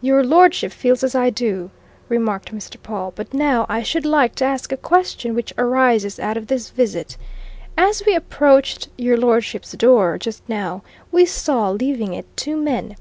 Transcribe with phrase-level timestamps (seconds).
[0.00, 1.72] "Your lordship feels as I do,"
[2.08, 2.80] remarked Mr.
[2.80, 3.12] Pawle.
[3.16, 7.16] "But now I should like to ask a question which arises out of this visit.
[7.76, 12.94] As we approached your lordship's door, just now, we saw, leaving it, two men.